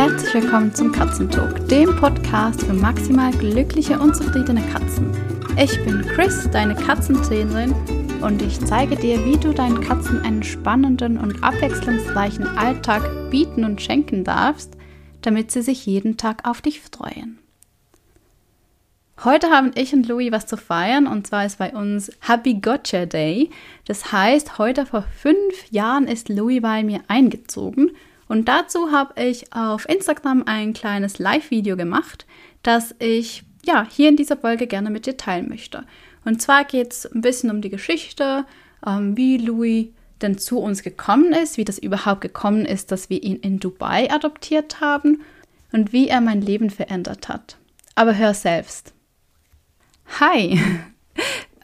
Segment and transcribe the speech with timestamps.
[0.00, 5.14] Herzlich willkommen zum Katzentalk, dem Podcast für maximal glückliche und zufriedene Katzen.
[5.62, 7.74] Ich bin Chris, deine Katzentrainerin,
[8.22, 13.82] und ich zeige dir, wie du deinen Katzen einen spannenden und abwechslungsreichen Alltag bieten und
[13.82, 14.74] schenken darfst,
[15.20, 17.38] damit sie sich jeden Tag auf dich freuen.
[19.22, 23.04] Heute haben ich und Louis was zu feiern und zwar ist bei uns Happy Gotcha
[23.04, 23.50] Day.
[23.84, 27.90] Das heißt, heute vor fünf Jahren ist Louis bei mir eingezogen
[28.30, 32.26] und dazu habe ich auf Instagram ein kleines Live-Video gemacht,
[32.62, 35.82] das ich ja hier in dieser Folge gerne mit dir teilen möchte.
[36.24, 38.44] Und zwar geht es ein bisschen um die Geschichte,
[38.86, 39.88] ähm, wie Louis
[40.22, 44.08] denn zu uns gekommen ist, wie das überhaupt gekommen ist, dass wir ihn in Dubai
[44.12, 45.22] adoptiert haben
[45.72, 47.56] und wie er mein Leben verändert hat.
[47.96, 48.94] Aber hör selbst.
[50.20, 50.56] Hi!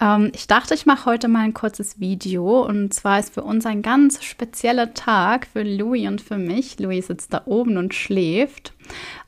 [0.01, 3.67] Ähm, ich dachte, ich mache heute mal ein kurzes Video und zwar ist für uns
[3.67, 6.79] ein ganz spezieller Tag für Louis und für mich.
[6.79, 8.73] Louis sitzt da oben und schläft.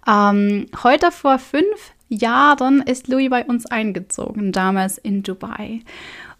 [0.06, 5.80] Ähm, heute vor fünf Jahren ist Louis bei uns eingezogen, damals in Dubai.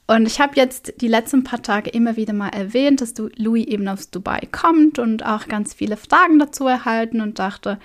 [0.07, 3.67] Und ich habe jetzt die letzten paar Tage immer wieder mal erwähnt, dass du Louis
[3.67, 7.79] eben aus Dubai kommt und auch ganz viele Fragen dazu erhalten und dachte,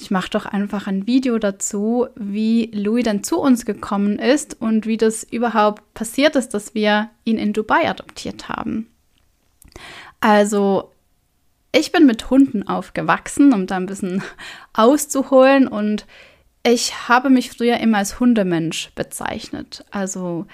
[0.00, 4.86] ich mache doch einfach ein Video dazu, wie Louis dann zu uns gekommen ist und
[4.86, 8.88] wie das überhaupt passiert ist, dass wir ihn in Dubai adoptiert haben.
[10.20, 10.90] Also,
[11.72, 14.22] ich bin mit Hunden aufgewachsen, um da ein bisschen
[14.72, 16.06] auszuholen und
[16.66, 19.84] ich habe mich früher immer als Hundemensch bezeichnet.
[19.90, 20.46] Also,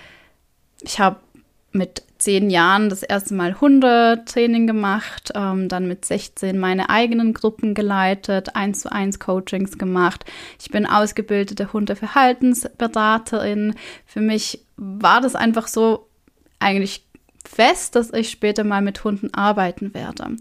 [0.83, 1.21] ich habe
[1.73, 7.75] mit zehn Jahren das erste Mal Hundetraining gemacht, ähm, dann mit 16 meine eigenen Gruppen
[7.75, 10.25] geleitet, eins zu eins Coachings gemacht.
[10.61, 13.75] Ich bin ausgebildete Hundeverhaltensberaterin.
[14.05, 16.09] Für mich war das einfach so
[16.59, 17.05] eigentlich
[17.45, 20.37] fest, dass ich später mal mit Hunden arbeiten werde.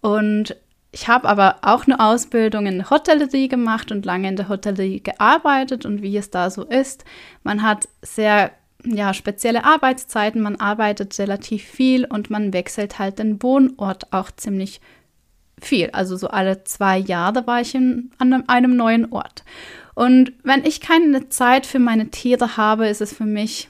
[0.00, 0.56] Und
[0.94, 5.00] ich habe aber auch eine Ausbildung in der Hotellerie gemacht und lange in der Hotellerie
[5.00, 7.04] gearbeitet und wie es da so ist.
[7.42, 8.52] Man hat sehr
[8.84, 14.80] ja, spezielle Arbeitszeiten, man arbeitet relativ viel und man wechselt halt den Wohnort auch ziemlich
[15.60, 15.90] viel.
[15.90, 19.44] Also so alle zwei Jahre war ich in, an einem neuen Ort.
[19.94, 23.68] Und wenn ich keine Zeit für meine Tiere habe, ist es für mich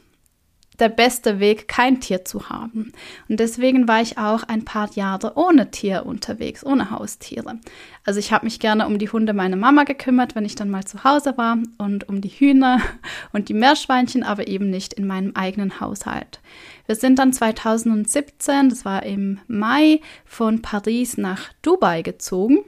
[0.79, 2.93] der beste Weg, kein Tier zu haben.
[3.29, 7.59] Und deswegen war ich auch ein paar Jahre ohne Tier unterwegs, ohne Haustiere.
[8.05, 10.85] Also ich habe mich gerne um die Hunde meiner Mama gekümmert, wenn ich dann mal
[10.85, 12.81] zu Hause war und um die Hühner
[13.33, 16.41] und die Meerschweinchen, aber eben nicht in meinem eigenen Haushalt.
[16.87, 22.65] Wir sind dann 2017, das war im Mai, von Paris nach Dubai gezogen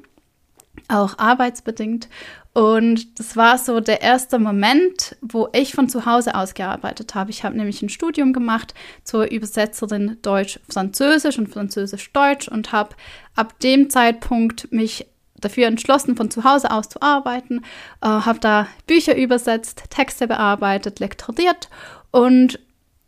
[0.89, 2.09] auch arbeitsbedingt.
[2.55, 7.33] Und das war so der erste Moment, wo ich von zu Hause aus gearbeitet habe.
[7.33, 12.95] Ich habe nämlich ein Studium gemacht zur Übersetzerin Deutsch-Französisch und Französisch-Deutsch und habe
[13.35, 17.63] ab dem Zeitpunkt mich dafür entschlossen, von zu Hause aus zu arbeiten,
[18.01, 21.69] äh, habe da Bücher übersetzt, Texte bearbeitet, lektoriert
[22.13, 22.61] und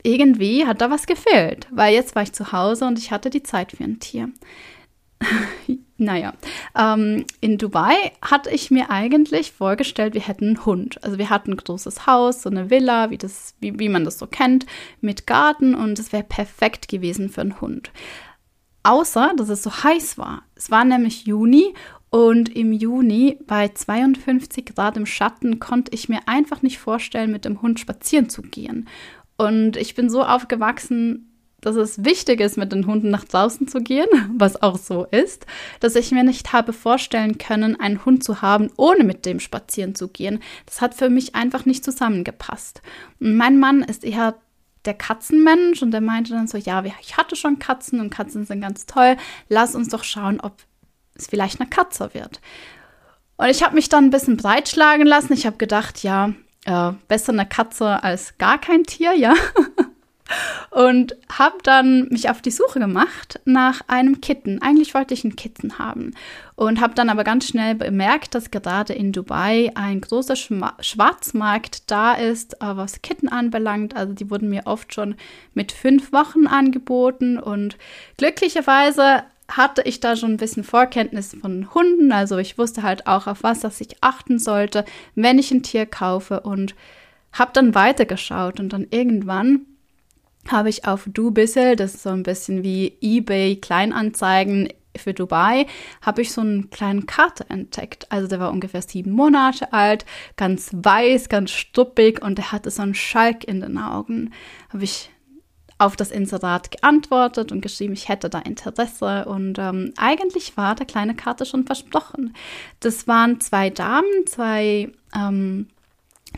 [0.03, 3.45] irgendwie hat da was gefehlt, weil jetzt war ich zu Hause und ich hatte die
[3.45, 4.29] Zeit für ein Tier.
[5.99, 6.35] naja,
[6.77, 11.03] ähm, in Dubai hatte ich mir eigentlich vorgestellt, wir hätten einen Hund.
[11.03, 14.19] Also wir hatten ein großes Haus, so eine Villa, wie, das, wie, wie man das
[14.19, 14.67] so kennt,
[15.01, 17.91] mit Garten und es wäre perfekt gewesen für einen Hund.
[18.83, 20.43] Außer, dass es so heiß war.
[20.55, 21.75] Es war nämlich Juni
[22.11, 27.45] und im Juni bei 52 Grad im Schatten konnte ich mir einfach nicht vorstellen, mit
[27.45, 28.89] dem Hund spazieren zu gehen.
[29.37, 33.81] Und ich bin so aufgewachsen, dass es wichtig ist, mit den Hunden nach draußen zu
[33.81, 35.47] gehen, was auch so ist,
[35.81, 39.95] dass ich mir nicht habe vorstellen können, einen Hund zu haben, ohne mit dem spazieren
[39.95, 40.41] zu gehen.
[40.67, 42.83] Das hat für mich einfach nicht zusammengepasst.
[43.21, 44.35] Und mein Mann ist eher
[44.85, 48.61] der Katzenmensch und der meinte dann so, ja, ich hatte schon Katzen und Katzen sind
[48.61, 49.17] ganz toll,
[49.49, 50.63] lass uns doch schauen, ob
[51.15, 52.41] es vielleicht eine Katze wird.
[53.37, 55.33] Und ich habe mich dann ein bisschen breitschlagen lassen.
[55.33, 56.33] Ich habe gedacht, ja,
[56.65, 59.35] äh, besser eine Katze als gar kein Tier, ja.
[60.71, 64.61] und habe dann mich auf die Suche gemacht nach einem Kitten.
[64.61, 66.15] Eigentlich wollte ich einen Kitten haben
[66.57, 72.15] und habe dann aber ganz schnell bemerkt, dass gerade in Dubai ein großer Schwarzmarkt da
[72.15, 73.95] ist, äh, was Kitten anbelangt.
[73.97, 75.15] Also die wurden mir oft schon
[75.55, 77.77] mit fünf Wochen angeboten und
[78.17, 82.11] glücklicherweise hatte ich da schon ein bisschen Vorkenntnis von Hunden.
[82.11, 84.85] Also ich wusste halt auch, auf was das ich achten sollte,
[85.15, 86.75] wenn ich ein Tier kaufe und
[87.33, 89.67] habe dann weitergeschaut und dann irgendwann
[90.51, 95.67] habe ich auf Dubissel, das ist so ein bisschen wie eBay Kleinanzeigen für Dubai,
[96.01, 98.11] habe ich so einen kleinen Kater entdeckt.
[98.11, 100.07] Also der war ungefähr sieben Monate alt,
[100.37, 104.33] ganz weiß, ganz stuppig und der hatte so einen Schalk in den Augen.
[104.71, 105.11] Habe ich
[105.79, 109.27] auf das Inserat geantwortet und geschrieben, ich hätte da Interesse.
[109.27, 112.35] Und ähm, eigentlich war der kleine Karte schon versprochen.
[112.81, 115.69] Das waren zwei Damen, zwei ähm,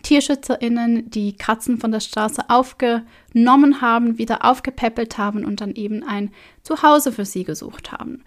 [0.02, 6.30] TierschützerInnen, die Katzen von der Straße aufgenommen haben, wieder aufgepäppelt haben und dann eben ein
[6.62, 8.22] Zuhause für sie gesucht haben.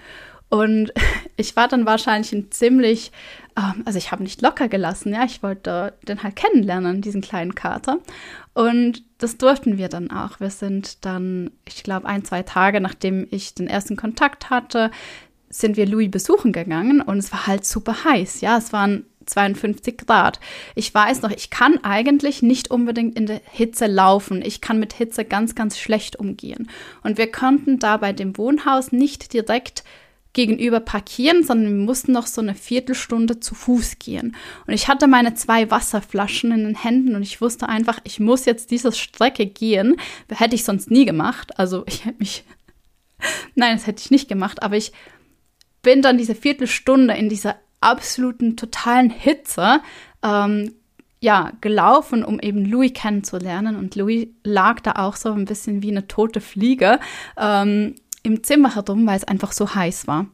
[0.49, 0.91] Und
[1.37, 3.11] ich war dann wahrscheinlich ein ziemlich,
[3.57, 7.55] ähm, also ich habe nicht locker gelassen, ja, ich wollte den halt kennenlernen, diesen kleinen
[7.55, 7.99] Kater.
[8.53, 10.39] Und das durften wir dann auch.
[10.39, 14.91] Wir sind dann, ich glaube, ein, zwei Tage nachdem ich den ersten Kontakt hatte,
[15.49, 18.41] sind wir Louis besuchen gegangen und es war halt super heiß.
[18.41, 20.39] Ja, es waren 52 Grad.
[20.75, 24.41] Ich weiß noch, ich kann eigentlich nicht unbedingt in der Hitze laufen.
[24.43, 26.69] Ich kann mit Hitze ganz, ganz schlecht umgehen.
[27.03, 29.83] Und wir konnten da bei dem Wohnhaus nicht direkt
[30.33, 34.35] gegenüber parkieren, sondern wir mussten noch so eine Viertelstunde zu Fuß gehen.
[34.65, 38.45] Und ich hatte meine zwei Wasserflaschen in den Händen und ich wusste einfach, ich muss
[38.45, 39.97] jetzt diese Strecke gehen.
[40.29, 41.59] Hätte ich sonst nie gemacht.
[41.59, 42.45] Also ich hätte mich,
[43.55, 44.93] nein, das hätte ich nicht gemacht, aber ich
[45.81, 49.81] bin dann diese Viertelstunde in dieser absoluten totalen Hitze
[50.23, 50.73] ähm,
[51.19, 53.75] ja, gelaufen, um eben Louis kennenzulernen.
[53.75, 56.99] Und Louis lag da auch so ein bisschen wie eine tote Fliege.
[57.37, 60.27] Ähm, im Zimmer herum, weil es einfach so heiß war.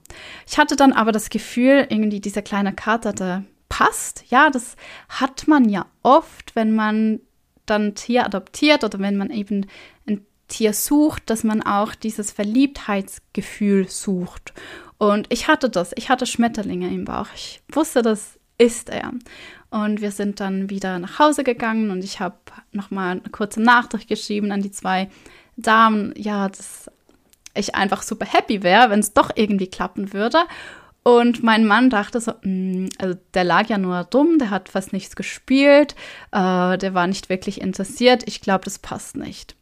[0.46, 4.26] Ich hatte dann aber das Gefühl, irgendwie dieser kleine Kater, der passt.
[4.30, 4.76] Ja, das
[5.10, 7.22] hat man ja oft, wenn man
[7.66, 9.68] dann Tier adoptiert oder wenn man eben
[10.08, 14.54] ein Tier sucht, dass man auch dieses Verliebtheitsgefühl sucht.
[14.98, 17.28] Und ich hatte das, ich hatte Schmetterlinge im Bauch.
[17.36, 19.12] Ich wusste, das ist er.
[19.70, 22.38] Und wir sind dann wieder nach Hause gegangen und ich habe
[22.72, 25.10] nochmal eine kurze Nachricht geschrieben an die zwei
[25.58, 26.14] Damen.
[26.18, 26.90] Ja, dass
[27.54, 30.40] ich einfach super happy wäre, wenn es doch irgendwie klappen würde.
[31.04, 34.70] Und mein Mann dachte so, mh, mm, also der lag ja nur dumm, der hat
[34.70, 35.96] fast nichts gespielt,
[36.32, 38.24] äh, der war nicht wirklich interessiert.
[38.26, 39.56] Ich glaube, das passt nicht.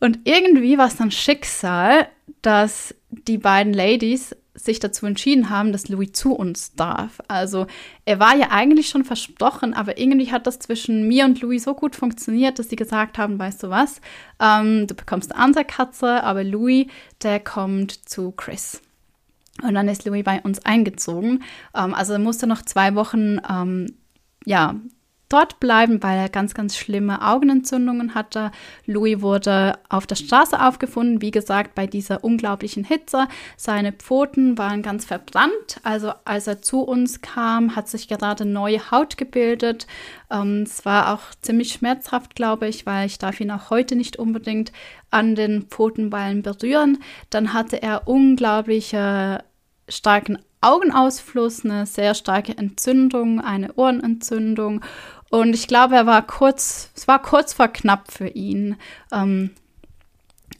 [0.00, 2.08] Und irgendwie war es dann Schicksal,
[2.42, 7.20] dass die beiden Ladies sich dazu entschieden haben, dass Louis zu uns darf.
[7.28, 7.66] Also
[8.04, 11.74] er war ja eigentlich schon versprochen, aber irgendwie hat das zwischen mir und Louis so
[11.74, 14.00] gut funktioniert, dass sie gesagt haben, weißt du was,
[14.40, 16.86] ähm, du bekommst eine andere Katze, aber Louis,
[17.22, 18.82] der kommt zu Chris.
[19.62, 21.42] Und dann ist Louis bei uns eingezogen.
[21.74, 23.94] Ähm, also er musste noch zwei Wochen ähm,
[24.44, 24.76] ja,
[25.28, 28.50] dort bleiben, weil er ganz, ganz schlimme Augenentzündungen hatte.
[28.86, 33.28] Louis wurde auf der Straße aufgefunden, wie gesagt, bei dieser unglaublichen Hitze.
[33.56, 35.80] Seine Pfoten waren ganz verbrannt.
[35.82, 39.86] Also als er zu uns kam, hat sich gerade neue Haut gebildet.
[40.30, 44.16] Ähm, es war auch ziemlich schmerzhaft, glaube ich, weil ich darf ihn auch heute nicht
[44.18, 44.72] unbedingt
[45.10, 46.98] an den Pfotenballen berühren.
[47.30, 49.44] Dann hatte er unglaubliche
[49.88, 54.80] starken Augenausfluss, eine sehr starke Entzündung, eine Ohrenentzündung
[55.30, 58.76] und ich glaube, er war kurz, es war kurz vor knapp für ihn,
[59.12, 59.50] ähm,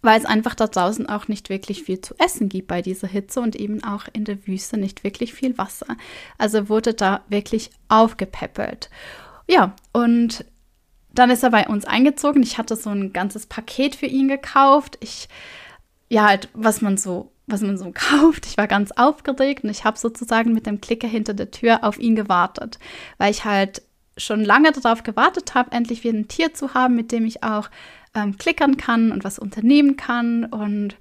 [0.03, 3.41] weil es einfach da draußen auch nicht wirklich viel zu essen gibt bei dieser Hitze
[3.41, 5.97] und eben auch in der Wüste nicht wirklich viel Wasser.
[6.37, 8.91] Also wurde da wirklich aufgepäppelt.
[9.49, 10.44] Ja, und
[11.12, 12.43] dann ist er bei uns eingezogen.
[12.43, 14.99] Ich hatte so ein ganzes Paket für ihn gekauft.
[15.00, 15.29] Ich,
[16.11, 18.47] ja, halt, was man so was man so kauft.
[18.47, 21.99] Ich war ganz aufgeregt und ich habe sozusagen mit dem Klicker hinter der Tür auf
[21.99, 22.79] ihn gewartet,
[23.17, 23.82] weil ich halt
[24.19, 27.70] schon lange darauf gewartet habe, endlich wieder ein Tier zu haben, mit dem ich auch
[28.15, 30.44] ähm, klickern kann und was unternehmen kann.
[30.44, 30.97] Und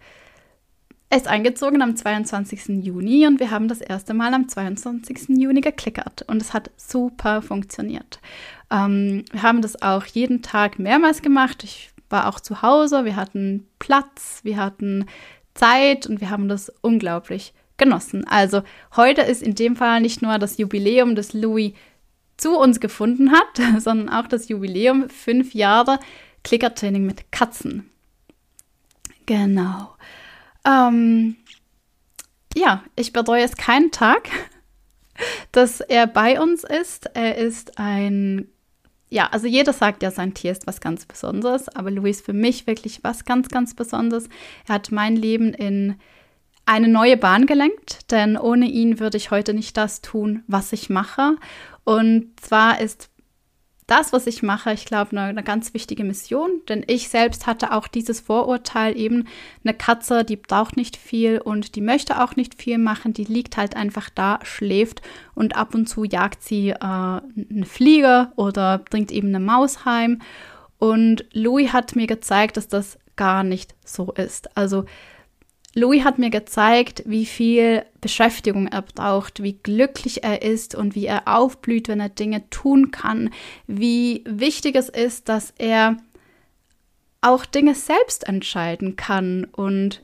[1.10, 2.84] er ist eingezogen am 22.
[2.84, 5.30] Juni und wir haben das erste Mal am 22.
[5.30, 8.20] Juni geklickert und es hat super funktioniert.
[8.70, 11.64] Ähm, wir haben das auch jeden Tag mehrmals gemacht.
[11.64, 15.06] Ich war auch zu Hause, wir hatten Platz, wir hatten
[15.54, 18.26] Zeit und wir haben das unglaublich genossen.
[18.28, 18.64] Also
[18.96, 21.74] heute ist in dem Fall nicht nur das Jubiläum des Louis
[22.38, 26.00] zu uns gefunden hat, sondern auch das Jubiläum fünf Jahre
[26.44, 27.90] Klickertraining mit Katzen.
[29.26, 29.96] Genau.
[30.66, 31.36] Ähm,
[32.56, 34.30] ja, ich bereue es keinen Tag,
[35.52, 37.10] dass er bei uns ist.
[37.14, 38.48] Er ist ein,
[39.10, 42.68] ja, also jeder sagt ja, sein Tier ist was ganz Besonderes, aber Louis für mich
[42.68, 44.30] wirklich was ganz, ganz Besonderes.
[44.68, 45.96] Er hat mein Leben in
[46.68, 50.90] eine neue Bahn gelenkt, denn ohne ihn würde ich heute nicht das tun, was ich
[50.90, 51.38] mache.
[51.86, 53.10] Und zwar ist
[53.88, 57.72] das, was ich mache, ich glaube, eine, eine, ganz wichtige Mission, denn ich selbst hatte
[57.72, 59.30] auch dieses Vorurteil eben,
[59.64, 63.56] eine Katze, die braucht nicht viel und die möchte auch nicht viel machen, die liegt
[63.56, 65.02] halt einfach da, schläft
[65.36, 70.22] und ab und zu jagt sie äh, eine Fliege oder bringt eben eine Maus heim.
[70.80, 74.56] Und Louis hat mir gezeigt, dass das gar nicht so ist.
[74.58, 74.84] Also
[75.78, 81.06] Louis hat mir gezeigt, wie viel Beschäftigung er braucht, wie glücklich er ist und wie
[81.06, 83.30] er aufblüht, wenn er Dinge tun kann,
[83.68, 85.98] wie wichtig es ist, dass er
[87.22, 90.02] auch Dinge selbst entscheiden kann und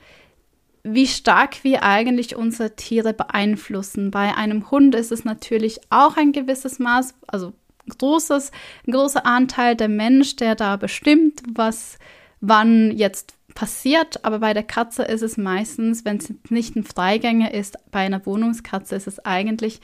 [0.84, 4.12] wie stark wir eigentlich unsere Tiere beeinflussen.
[4.12, 7.52] Bei einem Hund ist es natürlich auch ein gewisses Maß, also
[7.98, 8.52] großes,
[8.86, 11.98] ein großer Anteil der Mensch, der da bestimmt, was
[12.42, 14.24] wann jetzt passiert.
[14.26, 18.26] Aber bei der Katze ist es meistens, wenn es nicht ein Freigänger ist, bei einer
[18.26, 19.82] Wohnungskatze ist es eigentlich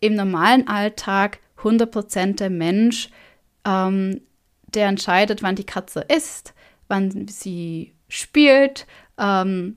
[0.00, 3.10] im normalen Alltag 100% der Mensch,
[3.64, 4.20] ähm,
[4.74, 6.54] der entscheidet, wann die Katze isst,
[6.88, 8.86] wann sie spielt,
[9.18, 9.76] ähm,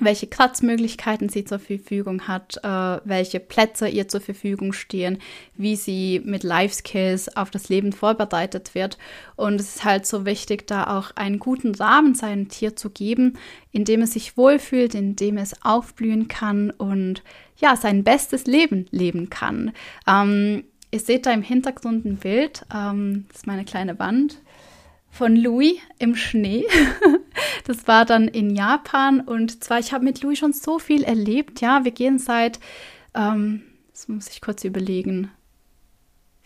[0.00, 5.18] welche Kratzmöglichkeiten sie zur Verfügung hat, äh, welche Plätze ihr zur Verfügung stehen,
[5.56, 8.98] wie sie mit Life Skills auf das Leben vorbereitet wird.
[9.36, 13.38] Und es ist halt so wichtig, da auch einen guten Rahmen seinem Tier zu geben,
[13.72, 17.22] in dem es sich wohlfühlt, in dem es aufblühen kann und
[17.56, 19.72] ja, sein bestes Leben leben kann.
[20.06, 24.38] Ähm, ihr seht da im Hintergrund ein Bild, ähm, das ist meine kleine Wand
[25.10, 26.64] von Louis im Schnee.
[27.64, 31.60] das war dann in Japan und zwar, ich habe mit Louis schon so viel erlebt.
[31.60, 32.60] Ja, wir gehen seit,
[33.14, 35.30] ähm, das muss ich kurz überlegen,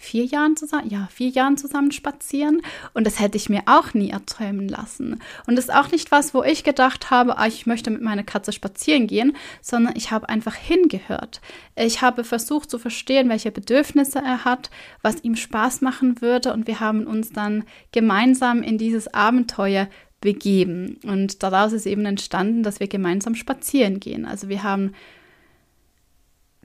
[0.03, 2.61] vier Jahren zusammen, ja, vier Jahren zusammen spazieren.
[2.93, 5.21] Und das hätte ich mir auch nie erträumen lassen.
[5.47, 8.25] Und das ist auch nicht was, wo ich gedacht habe, ah, ich möchte mit meiner
[8.25, 11.41] Katze spazieren gehen, sondern ich habe einfach hingehört.
[11.77, 14.71] Ich habe versucht zu verstehen, welche Bedürfnisse er hat,
[15.03, 16.53] was ihm Spaß machen würde.
[16.53, 19.89] Und wir haben uns dann gemeinsam in dieses Abenteuer
[20.21, 20.99] begeben.
[21.05, 24.27] Und daraus ist eben entstanden, dass wir gemeinsam spazieren gehen.
[24.27, 24.95] Also wir haben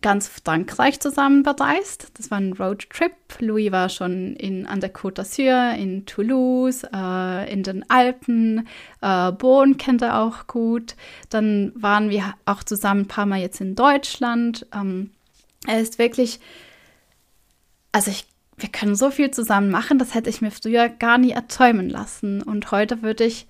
[0.01, 2.12] ganz Frankreich zusammen bereist.
[2.16, 3.13] Das war ein Roadtrip.
[3.39, 8.68] Louis war schon in, an der Côte d'Azur, in Toulouse, äh, in den Alpen.
[9.01, 10.96] Äh, Bonn kennt er auch gut.
[11.30, 14.68] Dann waren wir auch zusammen ein paar Mal jetzt in Deutschland.
[14.74, 15.12] Ähm,
[15.66, 16.39] er ist wirklich,
[17.92, 18.25] also ich,
[18.58, 22.44] wir können so viel zusammen machen, das hätte ich mir früher gar nie erträumen lassen.
[22.44, 23.48] Und heute würde ich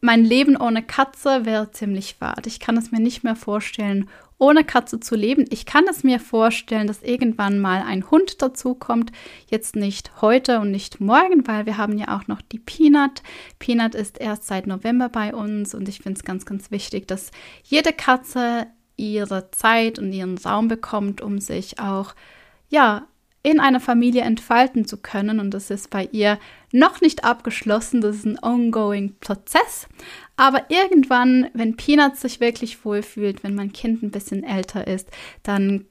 [0.00, 2.46] mein Leben ohne Katze wäre ziemlich wart.
[2.46, 5.46] Ich kann es mir nicht mehr vorstellen, ohne Katze zu leben.
[5.50, 9.12] Ich kann es mir vorstellen, dass irgendwann mal ein Hund dazukommt.
[9.50, 13.22] Jetzt nicht heute und nicht morgen, weil wir haben ja auch noch die Peanut.
[13.58, 17.30] Peanut ist erst seit November bei uns und ich finde es ganz, ganz wichtig, dass
[17.64, 18.66] jede Katze
[18.96, 22.14] ihre Zeit und ihren Raum bekommt, um sich auch
[22.68, 23.06] ja
[23.42, 25.38] in einer Familie entfalten zu können.
[25.38, 26.38] Und das ist bei ihr
[26.72, 28.00] noch nicht abgeschlossen.
[28.00, 29.86] Das ist ein ongoing Prozess.
[30.36, 35.08] Aber irgendwann, wenn Peanut sich wirklich wohlfühlt, wenn mein Kind ein bisschen älter ist,
[35.42, 35.86] dann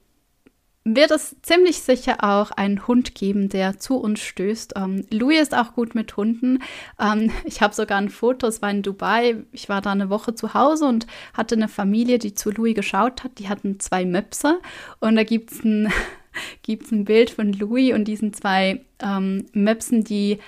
[0.88, 4.74] wird es ziemlich sicher auch einen Hund geben, der zu uns stößt.
[4.76, 6.60] Ähm, Louis ist auch gut mit Hunden.
[7.00, 9.42] Ähm, ich habe sogar ein Foto, es war in Dubai.
[9.50, 13.24] Ich war da eine Woche zu Hause und hatte eine Familie, die zu Louis geschaut
[13.24, 13.40] hat.
[13.40, 14.60] Die hatten zwei Möpse
[15.00, 15.92] und da gibt es ein
[16.68, 20.38] ein Bild von Louis und diesen zwei ähm, Möpsen, die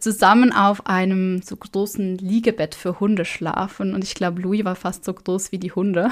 [0.00, 3.94] zusammen auf einem so großen Liegebett für Hunde schlafen.
[3.94, 6.10] Und ich glaube, Louis war fast so groß wie die Hunde.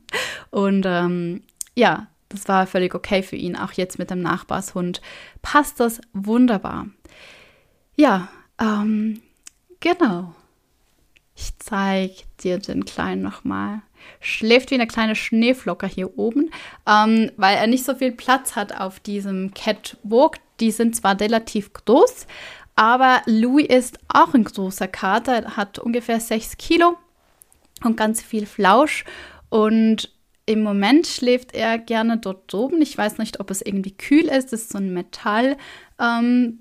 [0.50, 1.42] und ähm,
[1.74, 3.56] ja, das war völlig okay für ihn.
[3.56, 5.00] Auch jetzt mit dem Nachbarshund
[5.42, 6.86] passt das wunderbar.
[7.96, 9.20] Ja, ähm,
[9.80, 10.34] genau.
[11.34, 13.82] Ich zeige dir den Kleinen nochmal
[14.20, 16.50] schläft wie eine kleine Schneeflocke hier oben,
[16.86, 20.38] ähm, weil er nicht so viel Platz hat auf diesem Catwalk.
[20.60, 22.26] Die sind zwar relativ groß,
[22.74, 26.96] aber Louis ist auch ein großer Kater, er hat ungefähr 6 Kilo
[27.84, 29.04] und ganz viel Flausch.
[29.48, 30.10] Und
[30.46, 32.82] im Moment schläft er gerne dort oben.
[32.82, 34.52] Ich weiß nicht, ob es irgendwie kühl ist.
[34.52, 35.58] Das ist so ein Metallbrett,
[36.00, 36.58] ähm,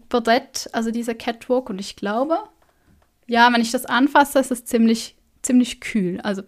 [0.72, 1.70] also dieser Catwalk.
[1.70, 2.38] Und ich glaube,
[3.28, 6.20] ja, wenn ich das anfasse, ist es ziemlich, ziemlich kühl.
[6.22, 6.44] Also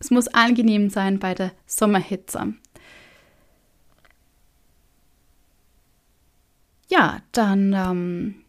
[0.00, 2.54] es muss angenehm sein bei der Sommerhitze.
[6.88, 8.44] Ja, dann ähm,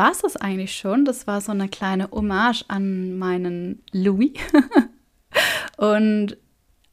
[0.00, 1.04] war es das eigentlich schon.
[1.04, 4.32] Das war so eine kleine Hommage an meinen Louis.
[5.76, 6.38] und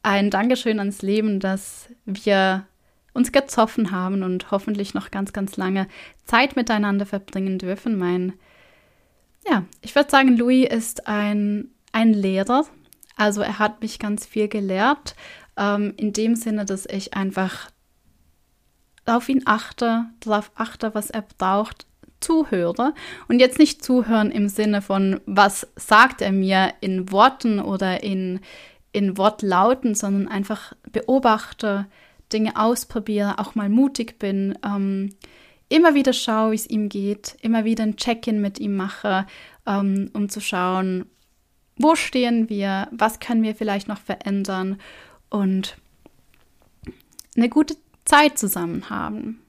[0.04, 2.68] ein Dankeschön ans Leben, dass wir
[3.14, 5.88] uns getroffen haben und hoffentlich noch ganz, ganz lange
[6.26, 7.98] Zeit miteinander verbringen dürfen.
[7.98, 8.34] Mein,
[9.50, 12.66] ja, ich würde sagen, Louis ist ein, ein Lehrer,
[13.16, 15.16] also er hat mich ganz viel gelehrt,
[15.56, 17.72] ähm, in dem Sinne, dass ich einfach
[19.06, 21.87] auf ihn achte, darauf achte, was er braucht,
[22.20, 22.94] zuhöre.
[23.28, 28.40] Und jetzt nicht zuhören im Sinne von, was sagt er mir in Worten oder in,
[28.92, 31.86] in Wortlauten, sondern einfach beobachte,
[32.34, 35.14] Dinge ausprobiere, auch mal mutig bin, ähm,
[35.70, 39.26] immer wieder schaue, wie es ihm geht, immer wieder ein Check-in mit ihm mache,
[39.66, 41.06] ähm, um zu schauen,
[41.78, 42.88] wo stehen wir?
[42.92, 44.80] Was können wir vielleicht noch verändern?
[45.30, 45.78] Und
[47.36, 49.42] eine gute Zeit zusammen haben.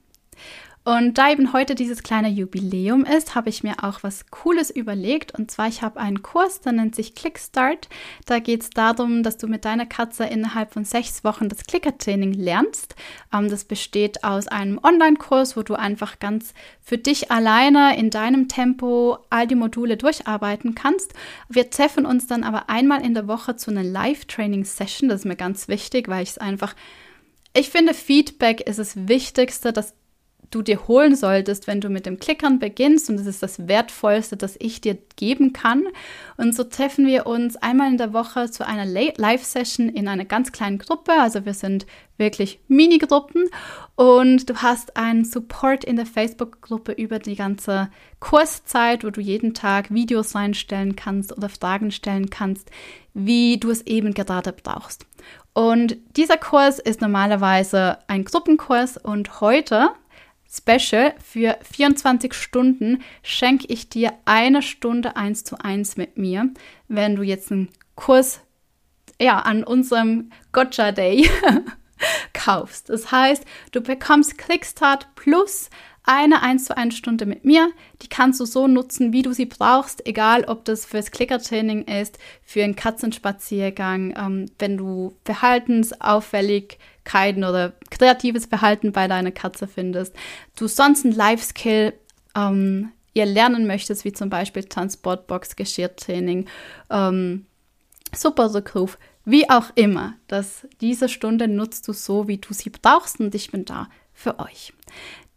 [0.89, 5.37] Und da eben heute dieses kleine Jubiläum ist, habe ich mir auch was Cooles überlegt.
[5.37, 7.89] Und zwar, ich habe einen Kurs, der nennt sich Clickstart.
[8.25, 12.33] Da geht es darum, dass du mit deiner Katze innerhalb von sechs Wochen das Clicker-Training
[12.33, 12.95] lernst.
[13.31, 18.47] Ähm, das besteht aus einem Online-Kurs, wo du einfach ganz für dich alleine in deinem
[18.47, 21.13] Tempo all die Module durcharbeiten kannst.
[21.49, 25.07] Wir treffen uns dann aber einmal in der Woche zu einer Live-Training-Session.
[25.07, 26.73] Das ist mir ganz wichtig, weil ich es einfach
[27.53, 29.95] ich finde, Feedback ist das Wichtigste, das
[30.51, 33.09] du dir holen solltest, wenn du mit dem Klickern beginnst.
[33.09, 35.85] Und das ist das Wertvollste, das ich dir geben kann.
[36.37, 40.51] Und so treffen wir uns einmal in der Woche zu einer Live-Session in einer ganz
[40.51, 41.13] kleinen Gruppe.
[41.13, 41.85] Also wir sind
[42.17, 43.45] wirklich Mini-Gruppen.
[43.95, 47.89] Und du hast einen Support in der Facebook-Gruppe über die ganze
[48.19, 52.69] Kurszeit, wo du jeden Tag Videos reinstellen kannst oder Fragen stellen kannst,
[53.13, 55.05] wie du es eben gerade brauchst.
[55.53, 59.89] Und dieser Kurs ist normalerweise ein Gruppenkurs und heute
[60.51, 66.49] Special für 24 Stunden schenke ich dir eine Stunde eins zu eins mit mir,
[66.87, 68.41] wenn du jetzt einen Kurs
[69.21, 71.29] ja, an unserem Gotcha Day
[72.33, 72.89] kaufst.
[72.89, 75.69] Das heißt, du bekommst Clickstart plus
[76.03, 77.71] eine 1 zu 1 Stunde mit mir.
[78.01, 82.17] Die kannst du so nutzen, wie du sie brauchst, egal ob das fürs Klickertraining ist,
[82.41, 90.15] für einen Katzenspaziergang, ähm, wenn du Verhaltensauffälligkeiten oder kreatives Verhalten bei deiner Katze findest,
[90.57, 91.93] du sonst einen Life-Skill
[92.35, 96.47] ähm, ihr lernen möchtest, wie zum Beispiel Transportbox, Geschirrtraining,
[96.89, 97.45] ähm,
[98.15, 98.97] Superrückruf,
[99.29, 103.51] wie auch immer, dass diese Stunde nutzt du so, wie du sie brauchst und ich
[103.51, 104.73] bin da für euch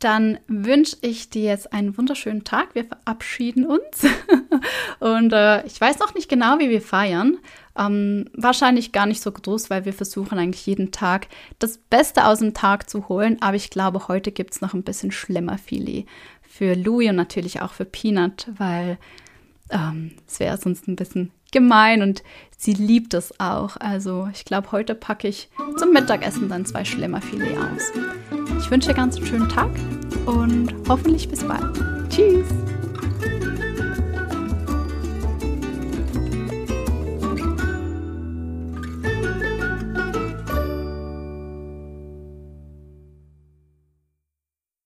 [0.02, 2.75] dann wünsche ich dir jetzt einen wunderschönen Tag.
[2.75, 4.04] Wir verabschieden uns.
[4.99, 7.38] und äh, ich weiß noch nicht genau, wie wir feiern.
[7.78, 11.28] Ähm, wahrscheinlich gar nicht so groß, weil wir versuchen eigentlich jeden Tag
[11.61, 13.40] das Beste aus dem Tag zu holen.
[13.40, 16.06] Aber ich glaube, heute gibt es noch ein bisschen Schlemmerfilet
[16.42, 18.99] für Louis und natürlich auch für Peanut, weil
[19.70, 22.23] ähm, es wäre sonst ein bisschen gemein und
[22.56, 23.76] sie liebt es auch.
[23.78, 27.92] Also ich glaube, heute packe ich zum Mittagessen dann zwei Schlemmerfilet aus.
[28.59, 29.71] Ich wünsche dir ganz einen schönen Tag
[30.26, 31.81] und hoffentlich bis bald.
[32.09, 32.62] Tschüss!